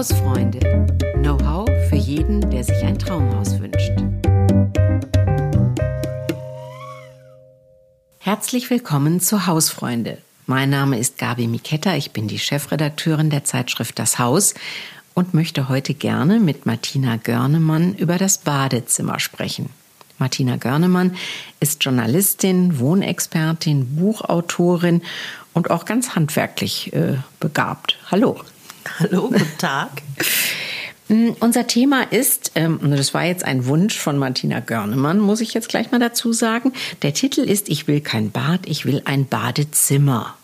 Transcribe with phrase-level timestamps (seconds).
[0.00, 0.60] Hausfreunde.
[1.16, 3.92] Know-how für jeden, der sich ein Traumhaus wünscht.
[8.18, 10.16] Herzlich willkommen zu Hausfreunde.
[10.46, 14.54] Mein Name ist Gabi Miketta, ich bin die Chefredakteurin der Zeitschrift Das Haus
[15.12, 19.68] und möchte heute gerne mit Martina Görnemann über das Badezimmer sprechen.
[20.16, 21.14] Martina Görnemann
[21.60, 25.02] ist Journalistin, Wohnexpertin, Buchautorin
[25.52, 27.98] und auch ganz handwerklich äh, begabt.
[28.10, 28.40] Hallo.
[28.98, 30.02] Hallo, guten Tag.
[31.08, 35.40] Mm, unser Thema ist, ähm, und das war jetzt ein Wunsch von Martina Görnemann, muss
[35.40, 36.72] ich jetzt gleich mal dazu sagen.
[37.02, 40.36] Der Titel ist Ich will kein Bad, ich will ein Badezimmer.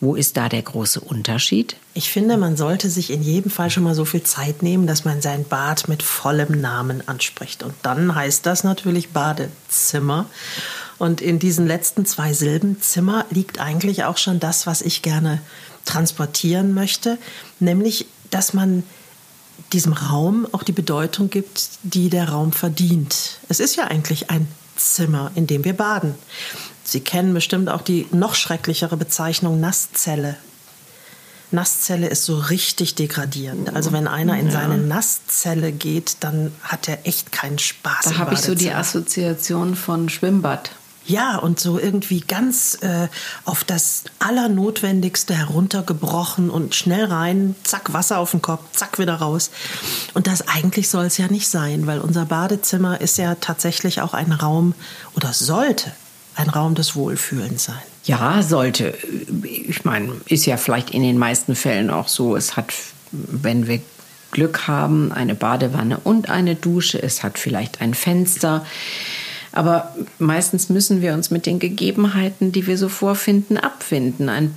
[0.00, 1.74] Wo ist da der große Unterschied?
[1.94, 5.04] Ich finde, man sollte sich in jedem Fall schon mal so viel Zeit nehmen, dass
[5.04, 7.64] man sein Bad mit vollem Namen anspricht.
[7.64, 10.26] Und dann heißt das natürlich Badezimmer.
[10.98, 15.40] Und in diesen letzten zwei Silben Zimmer liegt eigentlich auch schon das, was ich gerne
[15.88, 17.18] transportieren möchte,
[17.60, 18.82] nämlich, dass man
[19.72, 23.40] diesem Raum auch die Bedeutung gibt, die der Raum verdient.
[23.48, 26.14] Es ist ja eigentlich ein Zimmer, in dem wir baden.
[26.84, 30.36] Sie kennen bestimmt auch die noch schrecklichere Bezeichnung Nasszelle.
[31.50, 33.74] Nasszelle ist so richtig degradierend.
[33.74, 34.52] Also wenn einer in ja.
[34.52, 38.04] seine Nasszelle geht, dann hat er echt keinen Spaß.
[38.04, 40.70] Da habe ich so die Assoziation von Schwimmbad.
[41.08, 43.08] Ja, und so irgendwie ganz äh,
[43.46, 49.50] auf das Allernotwendigste heruntergebrochen und schnell rein, zack, Wasser auf den Kopf, zack, wieder raus.
[50.12, 54.12] Und das eigentlich soll es ja nicht sein, weil unser Badezimmer ist ja tatsächlich auch
[54.12, 54.74] ein Raum
[55.16, 55.92] oder sollte
[56.34, 57.82] ein Raum des Wohlfühlens sein.
[58.04, 58.92] Ja, sollte.
[59.42, 62.36] Ich meine, ist ja vielleicht in den meisten Fällen auch so.
[62.36, 62.74] Es hat,
[63.12, 63.80] wenn wir
[64.30, 67.02] Glück haben, eine Badewanne und eine Dusche.
[67.02, 68.66] Es hat vielleicht ein Fenster.
[69.52, 74.28] Aber meistens müssen wir uns mit den Gegebenheiten, die wir so vorfinden, abfinden.
[74.28, 74.54] Ein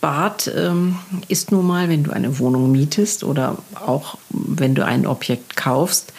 [0.00, 0.96] Bad ähm,
[1.28, 6.12] ist nun mal, wenn du eine Wohnung mietest oder auch wenn du ein Objekt kaufst,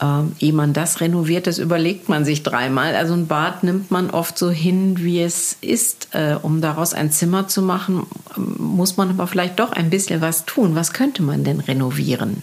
[0.00, 2.94] äh, ehe man das renoviert, das überlegt man sich dreimal.
[2.94, 6.08] Also ein Bad nimmt man oft so hin, wie es ist.
[6.12, 8.06] Äh, um daraus ein Zimmer zu machen,
[8.36, 10.74] muss man aber vielleicht doch ein bisschen was tun.
[10.74, 12.42] Was könnte man denn renovieren?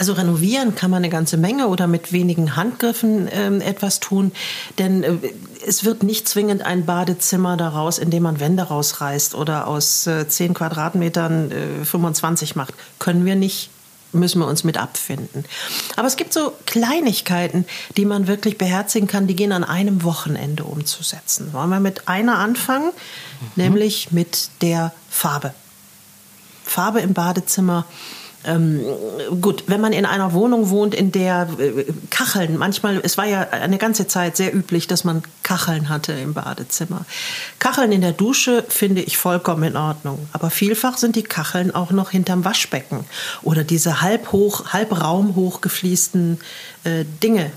[0.00, 4.32] Also renovieren kann man eine ganze Menge oder mit wenigen Handgriffen äh, etwas tun,
[4.78, 5.12] denn äh,
[5.66, 10.26] es wird nicht zwingend ein Badezimmer daraus, in dem man Wände rausreißt oder aus äh,
[10.26, 11.52] 10 Quadratmetern
[11.84, 12.72] 25 äh, macht.
[12.98, 13.68] Können wir nicht
[14.12, 15.44] müssen wir uns mit abfinden.
[15.96, 17.66] Aber es gibt so Kleinigkeiten,
[17.98, 21.52] die man wirklich beherzigen kann, die gehen an einem Wochenende umzusetzen.
[21.52, 23.62] Wollen wir mit einer anfangen, mhm.
[23.62, 25.52] nämlich mit der Farbe.
[26.64, 27.84] Farbe im Badezimmer
[28.44, 28.80] ähm,
[29.40, 33.42] gut, wenn man in einer Wohnung wohnt, in der äh, Kacheln, manchmal, es war ja
[33.50, 37.04] eine ganze Zeit sehr üblich, dass man Kacheln hatte im Badezimmer.
[37.58, 40.26] Kacheln in der Dusche finde ich vollkommen in Ordnung.
[40.32, 43.04] Aber vielfach sind die Kacheln auch noch hinterm Waschbecken
[43.42, 46.40] oder diese halb hoch, halb raumhoch gefließten
[46.84, 47.50] äh, Dinge.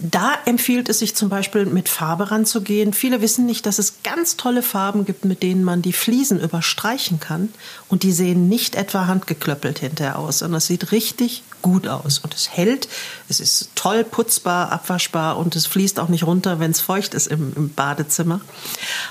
[0.00, 2.94] Da empfiehlt es sich zum Beispiel mit Farbe ranzugehen.
[2.94, 7.20] Viele wissen nicht, dass es ganz tolle Farben gibt, mit denen man die Fliesen überstreichen
[7.20, 7.50] kann.
[7.88, 12.18] Und die sehen nicht etwa handgeklöppelt hinterher aus, sondern es sieht richtig gut aus.
[12.18, 12.88] Und es hält,
[13.28, 17.28] es ist toll putzbar, abwaschbar und es fließt auch nicht runter, wenn es feucht ist
[17.28, 18.40] im, im Badezimmer.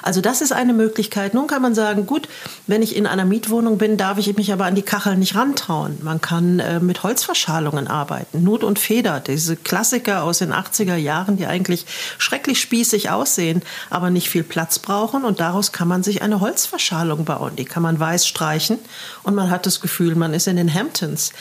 [0.04, 1.34] Also das ist eine Möglichkeit.
[1.34, 2.28] Nun kann man sagen, gut,
[2.68, 5.98] wenn ich in einer Mietwohnung bin, darf ich mich aber an die Kacheln nicht rantrauen.
[6.04, 8.44] Man kann äh, mit Holzverschalungen arbeiten.
[8.44, 11.86] Nut und Feder, diese Klassiker aus den 80er Jahren, die eigentlich
[12.18, 15.24] schrecklich spießig aussehen, aber nicht viel Platz brauchen.
[15.24, 17.56] Und daraus kann man sich eine Holzverschalung bauen.
[17.56, 18.80] Die kann man weiß streichen
[19.24, 21.32] und man hat das Gefühl, man ist in den Hamptons.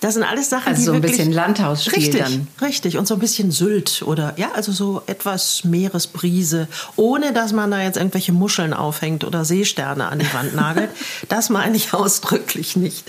[0.00, 2.48] Das sind alles Sachen, also die so ein bisschen Landhausstil richtig, dann.
[2.62, 7.70] Richtig und so ein bisschen Sylt oder ja, also so etwas Meeresbrise, ohne dass man
[7.70, 10.90] da jetzt irgendwelche Muscheln aufhängt oder Seesterne an die Wand nagelt.
[11.28, 13.04] das meine ich ausdrücklich nicht.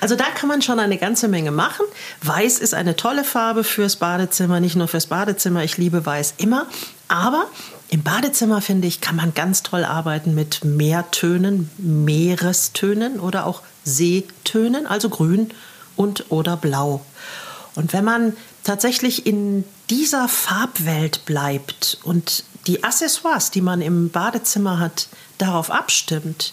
[0.00, 1.84] Also da kann man schon eine ganze Menge machen.
[2.22, 5.64] Weiß ist eine tolle Farbe fürs Badezimmer, nicht nur fürs Badezimmer.
[5.64, 6.66] Ich liebe Weiß immer,
[7.08, 7.46] aber
[7.90, 14.86] im Badezimmer, finde ich, kann man ganz toll arbeiten mit Meertönen, Meerestönen oder auch Seetönen,
[14.86, 15.50] also grün
[15.96, 17.00] und oder blau.
[17.74, 24.78] Und wenn man tatsächlich in dieser Farbwelt bleibt und die Accessoires, die man im Badezimmer
[24.78, 25.08] hat,
[25.38, 26.52] darauf abstimmt,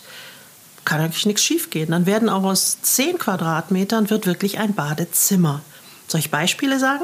[0.86, 1.91] kann eigentlich nichts schiefgehen.
[1.91, 5.62] Dann werden auch aus 10 Quadratmetern wird wirklich ein Badezimmer.
[6.07, 7.03] Soll ich Beispiele sagen?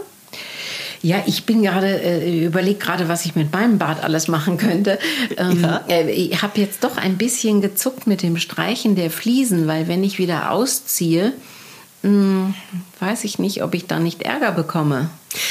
[1.04, 4.98] Ja, ich bin gerade, äh, überlege gerade, was ich mit meinem Bad alles machen könnte.
[5.38, 5.84] Ähm, ja.
[5.90, 10.04] äh, ich habe jetzt doch ein bisschen gezuckt mit dem Streichen der Fliesen, weil wenn
[10.04, 11.34] ich wieder ausziehe,
[13.00, 15.10] weiß ich nicht, ob ich da nicht Ärger bekomme.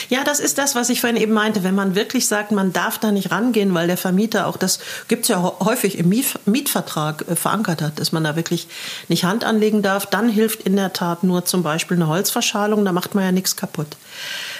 [0.08, 1.62] Ja, das ist das, was ich vorhin eben meinte.
[1.62, 4.78] Wenn man wirklich sagt, man darf da nicht rangehen, weil der Vermieter auch das
[5.08, 6.08] gibt es ja häufig im
[6.46, 8.68] Mietvertrag äh, verankert hat, dass man da wirklich
[9.08, 12.92] nicht Hand anlegen darf, dann hilft in der Tat nur zum Beispiel eine Holzverschalung, da
[12.92, 13.88] macht man ja nichts kaputt.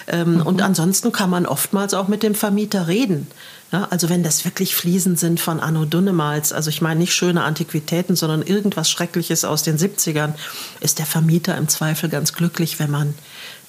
[0.07, 0.43] Ähm, mhm.
[0.43, 3.29] Und ansonsten kann man oftmals auch mit dem Vermieter reden.
[3.75, 7.43] Ja, also wenn das wirklich Fliesen sind von Anno Dunnemals, also ich meine nicht schöne
[7.43, 10.35] Antiquitäten, sondern irgendwas Schreckliches aus den 70ern,
[10.79, 13.15] ist der Vermieter im Zweifel ganz glücklich, wenn man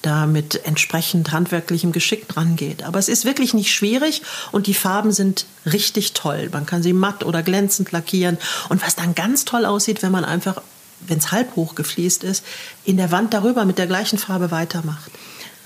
[0.02, 2.84] da mit entsprechend handwerklichem Geschick dran geht.
[2.84, 4.22] Aber es ist wirklich nicht schwierig
[4.52, 6.50] und die Farben sind richtig toll.
[6.52, 8.38] Man kann sie matt oder glänzend lackieren.
[8.68, 10.62] Und was dann ganz toll aussieht, wenn man einfach,
[11.04, 12.44] wenn es halb hoch gefliest ist,
[12.84, 15.10] in der Wand darüber mit der gleichen Farbe weitermacht.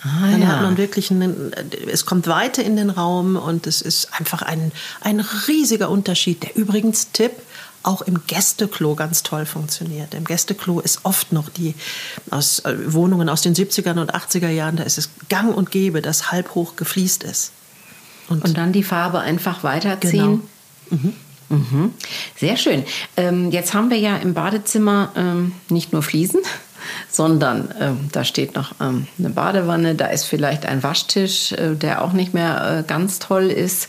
[0.03, 0.49] Ah, dann ja.
[0.49, 1.53] hat man wirklich einen,
[1.91, 6.43] es kommt Weite in den Raum und es ist einfach ein, ein riesiger Unterschied.
[6.43, 7.33] Der übrigens Tipp,
[7.83, 10.15] auch im Gästeklo ganz toll funktioniert.
[10.15, 11.75] Im Gästeklo ist oft noch die
[12.31, 16.03] aus äh, Wohnungen aus den 70er und 80er Jahren, da ist es gang und gäbe,
[16.03, 17.53] dass halb hoch gefliest ist.
[18.29, 20.43] Und, und dann die Farbe einfach weiterziehen.
[20.91, 21.03] Genau.
[21.03, 21.15] Mhm.
[21.49, 21.95] Mhm.
[22.37, 22.85] Sehr schön.
[23.17, 26.41] Ähm, jetzt haben wir ja im Badezimmer ähm, nicht nur Fliesen,
[27.09, 32.03] sondern ähm, da steht noch ähm, eine Badewanne, da ist vielleicht ein Waschtisch, äh, der
[32.03, 33.89] auch nicht mehr äh, ganz toll ist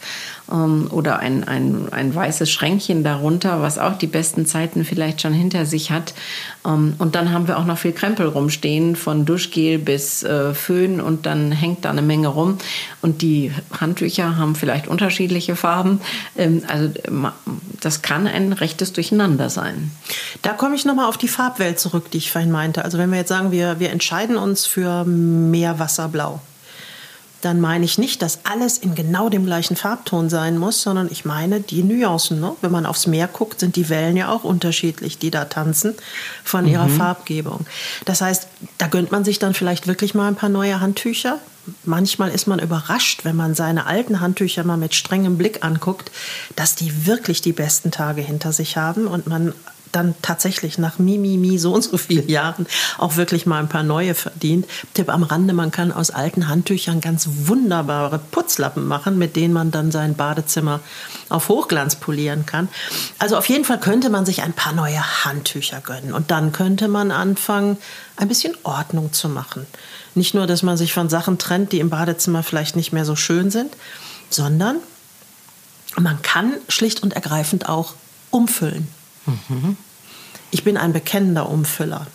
[0.52, 5.66] oder ein, ein, ein weißes Schränkchen darunter, was auch die besten Zeiten vielleicht schon hinter
[5.66, 6.14] sich hat.
[6.66, 11.00] Ähm, und dann haben wir auch noch viel Krempel rumstehen, von Duschgel bis äh, Föhn
[11.00, 12.58] und dann hängt da eine Menge rum.
[13.02, 16.02] Und die Handtücher haben vielleicht unterschiedliche Farben.
[16.38, 16.92] Ähm, also
[17.80, 19.92] das kann ein rechtes Durcheinander sein.
[20.42, 22.84] Da komme ich nochmal auf die Farbwelt zurück, die ich vorhin meinte.
[22.84, 26.42] Also wenn wir jetzt sagen, wir, wir entscheiden uns für Meerwasserblau
[27.42, 31.26] dann meine ich nicht, dass alles in genau dem gleichen Farbton sein muss, sondern ich
[31.26, 32.40] meine die Nuancen.
[32.40, 32.56] Ne?
[32.62, 35.96] Wenn man aufs Meer guckt, sind die Wellen ja auch unterschiedlich, die da tanzen
[36.44, 36.98] von ihrer mhm.
[36.98, 37.66] Farbgebung.
[38.06, 38.48] Das heißt,
[38.78, 41.40] da gönnt man sich dann vielleicht wirklich mal ein paar neue Handtücher.
[41.84, 46.12] Manchmal ist man überrascht, wenn man seine alten Handtücher mal mit strengem Blick anguckt,
[46.56, 49.54] dass die wirklich die besten Tage hinter sich haben und man
[49.92, 52.68] dann tatsächlich nach Mimimi mi, mi, so und so vielen Jahren
[52.98, 54.66] auch wirklich mal ein paar neue verdient.
[54.94, 59.72] Tipp am Rande, man kann aus alten Handtüchern ganz wunderbare Putzlappen machen, mit denen man
[59.72, 60.80] dann sein Badezimmer
[61.30, 62.68] auf Hochglanz polieren kann.
[63.20, 66.88] Also auf jeden Fall könnte man sich ein paar neue Handtücher gönnen und dann könnte
[66.88, 67.78] man anfangen,
[68.18, 69.66] ein bisschen Ordnung zu machen.
[70.14, 73.16] Nicht nur, dass man sich von Sachen trennt, die im Badezimmer vielleicht nicht mehr so
[73.16, 73.76] schön sind,
[74.30, 74.78] sondern
[75.98, 77.94] man kann schlicht und ergreifend auch
[78.30, 78.88] umfüllen.
[79.26, 79.78] Mhm.
[80.52, 82.08] Ich bin ein bekennender Umfüller.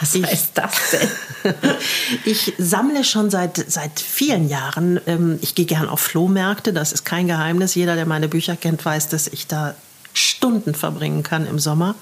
[0.00, 1.54] Was ich, heißt das denn?
[2.24, 5.00] ich sammle schon seit, seit vielen Jahren.
[5.06, 7.74] Ähm, ich gehe gern auf Flohmärkte, das ist kein Geheimnis.
[7.74, 9.74] Jeder, der meine Bücher kennt, weiß, dass ich da
[10.14, 11.94] Stunden verbringen kann im Sommer.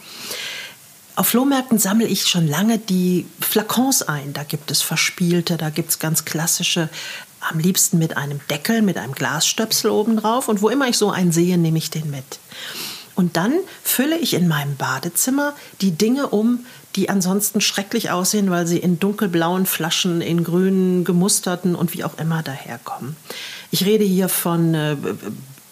[1.16, 4.32] Auf Flohmärkten sammle ich schon lange die Flakons ein.
[4.32, 6.88] Da gibt es verspielte, da gibt es ganz klassische,
[7.40, 10.48] am liebsten mit einem Deckel, mit einem Glasstöpsel obendrauf.
[10.48, 12.24] Und wo immer ich so einen sehe, nehme ich den mit.
[13.14, 13.52] Und dann
[13.82, 16.66] fülle ich in meinem Badezimmer die Dinge um,
[16.96, 22.18] die ansonsten schrecklich aussehen, weil sie in dunkelblauen Flaschen, in grünen, gemusterten und wie auch
[22.18, 23.16] immer daherkommen.
[23.70, 24.96] Ich rede hier von äh,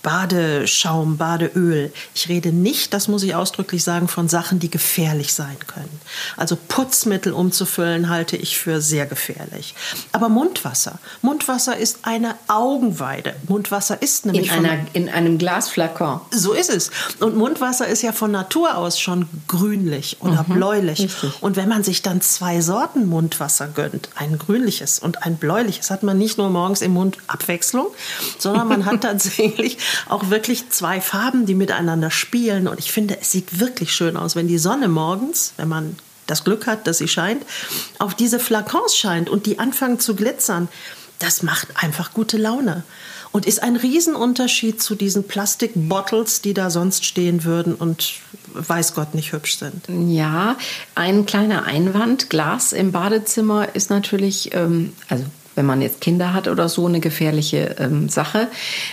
[0.03, 1.93] Badeschaum, Badeöl.
[2.15, 6.01] Ich rede nicht, das muss ich ausdrücklich sagen, von Sachen, die gefährlich sein können.
[6.37, 9.75] Also Putzmittel umzufüllen halte ich für sehr gefährlich.
[10.11, 10.99] Aber Mundwasser.
[11.23, 13.35] Mundwasser ist eine Augenweide.
[13.47, 16.21] Mundwasser ist nämlich in, einer, in einem Glasflakon.
[16.31, 16.91] So ist es.
[17.21, 21.01] Und Mundwasser ist ja von Natur aus schon grünlich oder mhm, bläulich.
[21.01, 21.31] Richtig.
[21.41, 26.03] Und wenn man sich dann zwei Sorten Mundwasser gönnt, ein grünliches und ein bläuliches, hat
[26.03, 27.87] man nicht nur morgens im Mund Abwechslung,
[28.39, 32.69] sondern man hat tatsächlich auch wirklich zwei Farben, die miteinander spielen.
[32.69, 35.97] Und ich finde, es sieht wirklich schön aus, wenn die Sonne morgens, wenn man
[36.27, 37.45] das Glück hat, dass sie scheint,
[37.99, 40.69] auf diese Flakons scheint und die anfangen zu glitzern.
[41.19, 42.85] Das macht einfach gute Laune
[43.33, 48.15] und ist ein Riesenunterschied zu diesen Plastikbottles, die da sonst stehen würden und
[48.55, 49.87] weiß Gott nicht hübsch sind.
[49.89, 50.57] Ja,
[50.95, 52.29] ein kleiner Einwand.
[52.29, 57.01] Glas im Badezimmer ist natürlich, ähm, also wenn man jetzt Kinder hat oder so, eine
[57.01, 58.49] gefährliche ähm, Sache.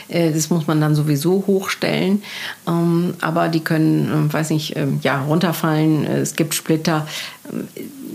[0.08, 2.24] Äh, das muss man dann sowieso hochstellen.
[2.68, 6.06] Ähm, aber die können, äh, weiß nicht, äh, ja, runterfallen.
[6.06, 7.08] Es gibt Splitter.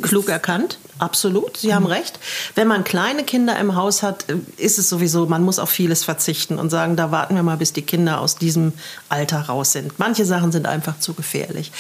[0.09, 0.79] Klug erkannt.
[0.99, 1.75] Absolut, Sie mhm.
[1.75, 2.21] haben recht.
[2.55, 6.05] Wenn man kleine Kinder im Haus hat, äh, ist es sowieso, man muss auf vieles
[6.05, 8.73] verzichten und sagen, da warten wir mal, bis die Kinder aus diesem
[9.09, 9.99] Alter raus sind.
[9.99, 11.73] Manche Sachen sind einfach zu gefährlich.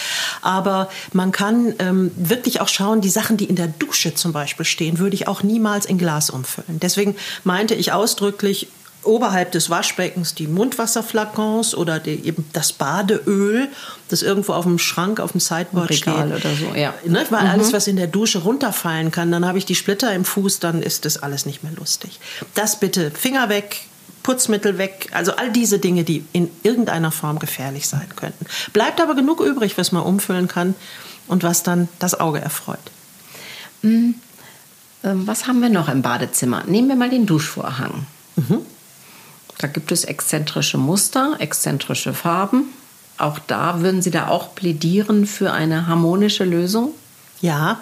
[0.42, 4.66] Aber man kann ähm, wirklich auch schauen, die Sachen, die in der Dusche zum Beispiel
[4.66, 6.80] stehen, würde ich auch niemals in Glas umfüllen.
[6.80, 7.14] Deswegen
[7.44, 8.68] meinte ich ausdrücklich,
[9.04, 13.68] oberhalb des Waschbeckens die Mundwasserflakons oder die, eben das Badeöl,
[14.08, 16.44] das irgendwo auf dem Schrank, auf dem Sideboard Regal steht.
[16.44, 16.94] oder so, ja.
[17.04, 20.24] Ne, weil alles, was in der Dusche runterfallen kann, dann habe ich die Splitter im
[20.24, 22.18] Fuß, dann ist das alles nicht mehr lustig.
[22.54, 23.82] Das bitte Finger weg,
[24.22, 28.46] Putzmittel weg, also all diese Dinge, die in irgendeiner Form gefährlich sein könnten.
[28.72, 30.74] Bleibt aber genug übrig, was man umfüllen kann
[31.26, 32.78] und was dann das Auge erfreut.
[33.82, 36.64] Ähm, Was haben wir noch im Badezimmer?
[36.66, 38.06] Nehmen wir mal den Duschvorhang.
[39.64, 42.66] Da gibt es exzentrische Muster, exzentrische Farben.
[43.16, 46.92] Auch da würden Sie da auch plädieren für eine harmonische Lösung?
[47.40, 47.80] Ja,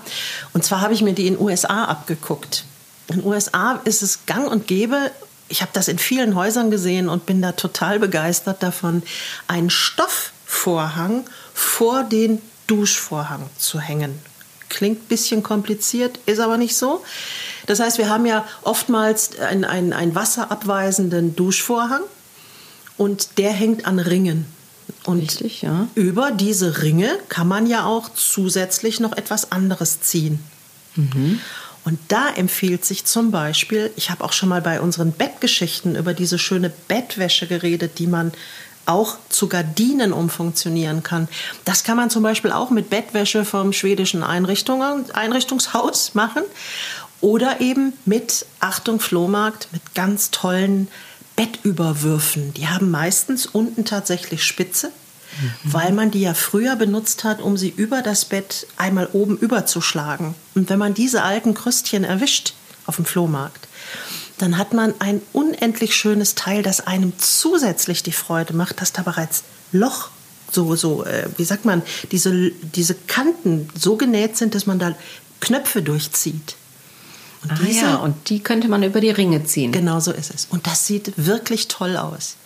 [0.53, 2.67] und zwar habe ich mir die in den USA abgeguckt.
[3.09, 5.11] In den USA ist es gang und gäbe,
[5.49, 9.03] ich habe das in vielen Häusern gesehen und bin da total begeistert davon,
[9.49, 14.21] einen Stoffvorhang vor den Duschvorhang zu hängen.
[14.69, 17.03] Klingt ein bisschen kompliziert, ist aber nicht so.
[17.67, 22.03] Das heißt, wir haben ja oftmals einen, einen, einen wasserabweisenden Duschvorhang
[22.97, 24.47] und der hängt an Ringen.
[25.05, 25.89] Und Richtig, ja.
[25.95, 30.39] über diese Ringe kann man ja auch zusätzlich noch etwas anderes ziehen.
[31.85, 36.15] Und da empfiehlt sich zum Beispiel, ich habe auch schon mal bei unseren Bettgeschichten über
[36.15, 38.33] diese schöne Bettwäsche geredet, die man
[38.87, 41.29] auch zu Gardinen umfunktionieren kann.
[41.65, 46.43] Das kann man zum Beispiel auch mit Bettwäsche vom schwedischen Einrichtungshaus machen
[47.23, 50.89] oder eben mit, Achtung, Flohmarkt, mit ganz tollen
[51.37, 52.53] Bettüberwürfen.
[52.55, 54.91] Die haben meistens unten tatsächlich Spitze,
[55.65, 60.35] weil man die ja früher benutzt hat, um sie über das Bett einmal oben überzuschlagen.
[60.55, 62.53] Und wenn man diese alten Krüstchen erwischt
[62.85, 63.67] auf dem Flohmarkt,
[64.37, 69.03] dann hat man ein unendlich schönes Teil, das einem zusätzlich die Freude macht, dass da
[69.03, 70.11] bereits Loch,
[70.51, 74.95] so, so, äh, wie sagt man, diese, diese Kanten so genäht sind, dass man da
[75.41, 76.57] Knöpfe durchzieht.
[77.43, 79.73] Und Ah diese- ja, und die könnte man über die Ringe ziehen.
[79.73, 80.47] Genau so ist es.
[80.51, 82.37] Und das sieht wirklich toll aus.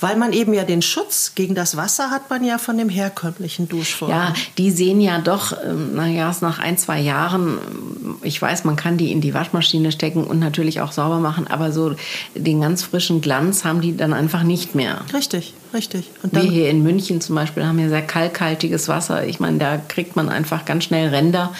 [0.00, 3.68] Weil man eben ja den Schutz gegen das Wasser hat man ja von dem herkömmlichen
[3.68, 4.34] Duschvorhang.
[4.34, 8.76] Ja, die sehen ja doch, ähm, naja, nach ein, zwei Jahren, ähm, ich weiß, man
[8.76, 11.94] kann die in die Waschmaschine stecken und natürlich auch sauber machen, aber so
[12.34, 15.02] den ganz frischen Glanz haben die dann einfach nicht mehr.
[15.14, 16.10] Richtig, richtig.
[16.22, 19.26] Und Wir dann, hier in München zum Beispiel haben ja sehr kalkhaltiges Wasser.
[19.26, 21.54] Ich meine, da kriegt man einfach ganz schnell Ränder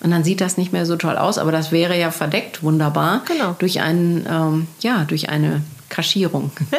[0.00, 1.38] und dann sieht das nicht mehr so toll aus.
[1.38, 3.54] Aber das wäre ja verdeckt, wunderbar, Genau.
[3.58, 6.50] durch, einen, ähm, ja, durch eine Kaschierung.
[6.70, 6.78] ja.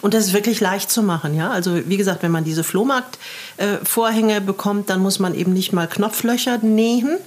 [0.00, 1.50] Und das ist wirklich leicht zu machen, ja.
[1.50, 6.58] Also wie gesagt, wenn man diese Flohmarkt-Vorhänge bekommt, dann muss man eben nicht mal Knopflöcher
[6.58, 7.18] nähen.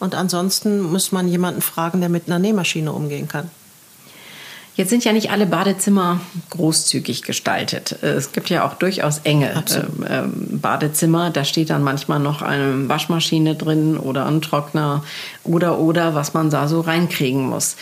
[0.00, 3.50] Und ansonsten muss man jemanden fragen, der mit einer Nähmaschine umgehen kann.
[4.78, 7.96] Jetzt sind ja nicht alle Badezimmer großzügig gestaltet.
[8.00, 9.90] Äh, Es gibt ja auch durchaus enge Absolut.
[9.98, 11.30] ähm, ähm, Badezimmer.
[11.30, 15.02] Da steht dann manchmal noch eine Waschmaschine drin oder ein Trockner
[15.42, 17.74] oder oder was man da so reinkriegen muss.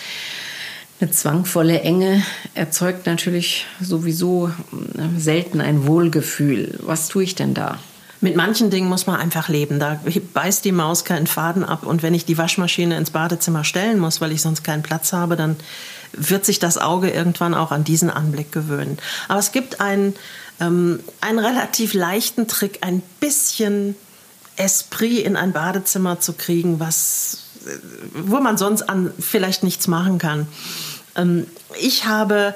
[0.99, 2.23] Eine zwangvolle Enge
[2.55, 6.79] erzeugt natürlich sowieso äh, selten ein Wohlgefühl.
[6.81, 7.77] Was tue ich denn da?
[8.19, 9.79] Mit manchen Dingen muss man einfach leben.
[9.79, 10.01] Da
[10.33, 11.85] beißt die Maus keinen Faden ab.
[11.85, 15.35] Und wenn ich die Waschmaschine ins Badezimmer stellen muss, weil ich sonst keinen Platz habe,
[15.35, 15.55] dann
[16.13, 18.97] wird sich das Auge irgendwann auch an diesen Anblick gewöhnen.
[19.27, 20.15] Aber es gibt einen,
[20.59, 23.95] ähm, einen relativ leichten Trick, ein bisschen
[24.55, 27.43] Esprit in ein Badezimmer zu kriegen, was,
[28.13, 30.47] wo man sonst an vielleicht nichts machen kann.
[31.15, 31.47] Ähm,
[31.79, 32.53] ich habe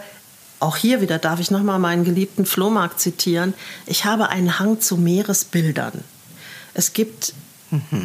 [0.59, 3.55] auch hier wieder darf ich nochmal meinen geliebten Flohmarkt zitieren.
[3.87, 6.03] Ich habe einen Hang zu Meeresbildern.
[6.75, 7.33] Es gibt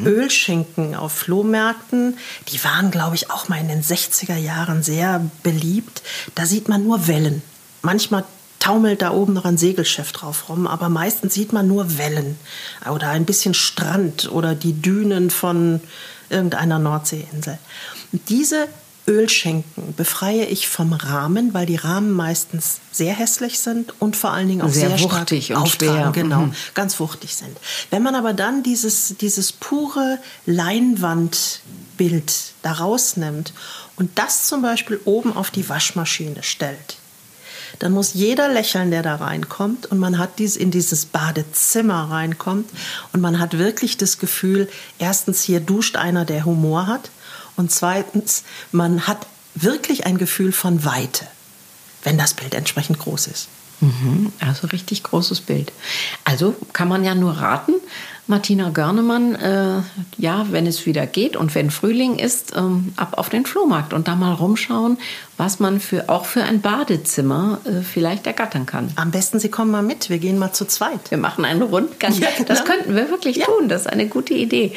[0.04, 2.16] Ölschinken auf Flohmärkten.
[2.48, 6.02] Die waren, glaube ich, auch mal in den 60er Jahren sehr beliebt.
[6.34, 7.42] Da sieht man nur Wellen.
[7.82, 8.24] Manchmal
[8.66, 12.36] taumelt da oben noch ein Segelschiff drauf rum, aber meistens sieht man nur Wellen
[12.90, 15.80] oder ein bisschen Strand oder die Dünen von
[16.30, 17.58] irgendeiner Nordseeinsel.
[18.28, 18.66] Diese
[19.08, 24.48] Ölschenken befreie ich vom Rahmen, weil die Rahmen meistens sehr hässlich sind und vor allen
[24.48, 26.22] Dingen auch Sehr sehr, stark wuchtig und auftragen, schwer.
[26.24, 26.54] genau, Mhm.
[26.74, 27.56] ganz wuchtig sind.
[27.90, 32.32] Wenn man aber dann dieses, dieses pure Leinwandbild
[32.62, 33.52] da rausnimmt
[33.96, 36.96] und das zum Beispiel oben auf die Waschmaschine stellt,
[37.78, 42.70] dann muss jeder lächeln, der da reinkommt und man hat dies in dieses Badezimmer reinkommt
[43.12, 44.68] und man hat wirklich das Gefühl,
[44.98, 47.10] erstens hier duscht einer, der Humor hat
[47.56, 51.26] und zweitens, man hat wirklich ein Gefühl von Weite,
[52.04, 53.48] wenn das Bild entsprechend groß ist.
[53.80, 55.72] Mhm, Also richtig großes Bild.
[56.24, 57.72] Also kann man ja nur raten,
[58.28, 59.82] Martina Görnemann, äh,
[60.18, 64.08] ja, wenn es wieder geht und wenn Frühling ist, ähm, ab auf den Flohmarkt und
[64.08, 64.98] da mal rumschauen,
[65.36, 68.90] was man für, auch für ein Badezimmer äh, vielleicht ergattern kann.
[68.96, 71.08] Am besten, Sie kommen mal mit, wir gehen mal zu zweit.
[71.10, 72.12] Wir machen einen Rundgang.
[72.18, 72.48] Ja, genau.
[72.48, 73.44] Das könnten wir wirklich Ja.
[73.46, 73.68] tun.
[73.68, 74.72] Das ist eine gute Idee.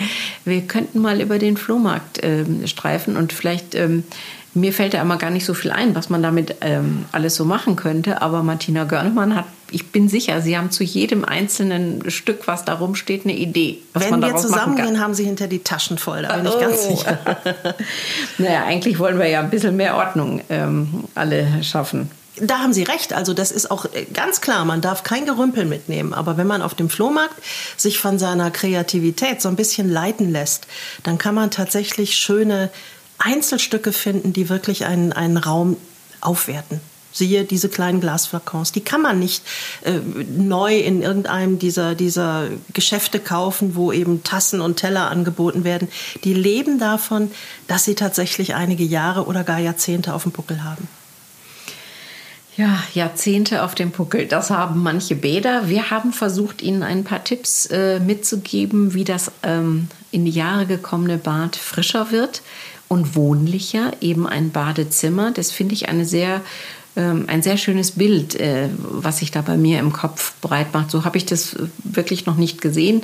[0.45, 4.03] Wir könnten mal über den Flohmarkt ähm, streifen und vielleicht ähm,
[4.53, 7.45] mir fällt da immer gar nicht so viel ein, was man damit ähm, alles so
[7.45, 8.21] machen könnte.
[8.21, 12.73] Aber Martina Görnemann hat, ich bin sicher, Sie haben zu jedem einzelnen Stück, was da
[12.73, 13.79] rumsteht, eine Idee.
[13.93, 16.77] Was Wenn man wir zusammengehen, haben Sie hinter die Taschen voll, da bin ich ganz
[16.87, 16.95] Oh.
[16.95, 17.19] sicher.
[18.37, 22.09] naja, eigentlich wollen wir ja ein bisschen mehr Ordnung ähm, alle schaffen.
[22.41, 23.11] Da haben Sie recht.
[23.13, 26.13] Also das ist auch äh, ganz klar, man darf kein Gerümpel mitnehmen.
[26.13, 27.35] Aber wenn man auf dem Flohmarkt
[27.75, 30.65] sich von seiner Kreativität so ein bisschen leiten lässt,
[31.03, 32.69] dann kann man tatsächlich schöne
[33.19, 35.77] Einzelstücke finden, die wirklich einen, einen Raum
[36.21, 36.81] aufwerten.
[37.11, 38.71] Siehe diese kleinen Glasflakons.
[38.71, 39.43] Die kann man nicht
[39.83, 39.99] äh,
[40.37, 45.87] neu in irgendeinem dieser, dieser Geschäfte kaufen, wo eben Tassen und Teller angeboten werden.
[46.23, 47.31] Die leben davon,
[47.67, 50.87] dass sie tatsächlich einige Jahre oder gar Jahrzehnte auf dem Buckel haben.
[52.57, 54.27] Ja, Jahrzehnte auf dem Puckel.
[54.27, 55.67] Das haben manche Bäder.
[55.67, 60.65] Wir haben versucht, Ihnen ein paar Tipps äh, mitzugeben, wie das ähm, in die Jahre
[60.65, 62.41] gekommene Bad frischer wird
[62.89, 63.93] und wohnlicher.
[64.01, 65.31] Eben ein Badezimmer.
[65.31, 66.41] Das finde ich eine sehr
[66.95, 70.89] ähm, ein sehr schönes Bild, äh, was sich da bei mir im Kopf breit macht.
[70.89, 73.03] So habe ich das wirklich noch nicht gesehen,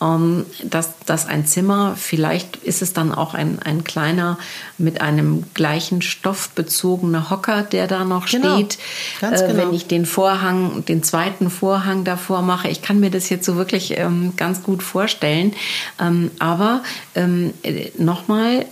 [0.00, 4.38] ähm, dass, dass ein Zimmer, vielleicht ist es dann auch ein, ein kleiner
[4.78, 8.78] mit einem gleichen Stoff bezogener Hocker, der da noch Genau, steht.
[9.20, 9.58] ganz Äh, genau.
[9.58, 13.56] Wenn ich den Vorhang, den zweiten Vorhang davor mache, ich kann mir das jetzt so
[13.56, 15.52] wirklich ähm, ganz gut vorstellen.
[16.38, 16.82] Aber
[17.14, 17.22] äh,
[17.98, 18.64] nochmal,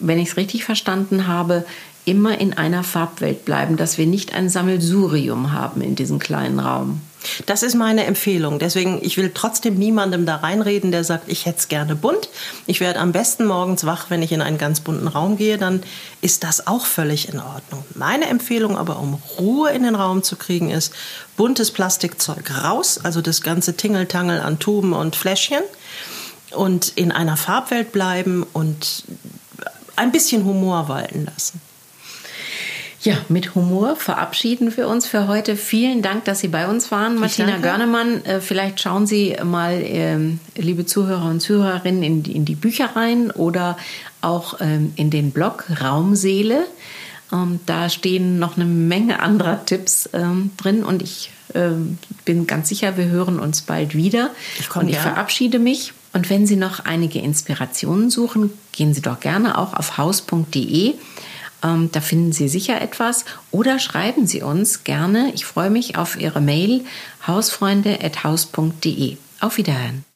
[0.00, 1.64] wenn ich es richtig verstanden habe,
[2.04, 7.02] immer in einer Farbwelt bleiben, dass wir nicht ein Sammelsurium haben in diesem kleinen Raum.
[7.44, 8.58] Das ist meine Empfehlung.
[8.58, 12.30] Deswegen, ich will trotzdem niemandem da reinreden, der sagt, ich hätte es gerne bunt.
[12.66, 15.82] Ich werde am besten morgens wach, wenn ich in einen ganz bunten Raum gehe, dann
[16.22, 17.84] ist das auch völlig in Ordnung.
[17.94, 20.94] Meine Empfehlung aber, um Ruhe in den Raum zu kriegen, ist
[21.36, 25.62] buntes Plastikzeug raus, also das ganze Tingeltangel an Tuben und Fläschchen
[26.52, 29.04] und in einer Farbwelt bleiben und
[29.96, 31.60] ein bisschen Humor walten lassen.
[33.02, 35.56] Ja, mit Humor verabschieden wir uns für heute.
[35.56, 37.66] Vielen Dank, dass Sie bei uns waren, Martina danke.
[37.66, 38.24] Görnemann.
[38.26, 42.90] Äh, Vielleicht schauen Sie mal, ähm, liebe Zuhörer und Zuhörerinnen, in die, in die Bücher
[42.94, 43.78] rein oder
[44.20, 46.66] auch ähm, in den Blog Raumseele.
[47.32, 51.30] Ähm, Da stehen noch eine Menge anderer Tipps drin und ich
[52.24, 54.30] bin ganz sicher, wir hören uns bald wieder.
[54.60, 55.02] Ich und ich gern.
[55.02, 55.92] verabschiede mich.
[56.12, 60.94] Und wenn Sie noch einige Inspirationen suchen, gehen Sie doch gerne auch auf haus.de.
[61.62, 63.24] Ähm, da finden Sie sicher etwas.
[63.50, 65.32] Oder schreiben Sie uns gerne.
[65.34, 66.84] Ich freue mich auf Ihre Mail
[67.26, 69.16] hausfreunde.haus.de.
[69.40, 70.09] Auf Wiederhören.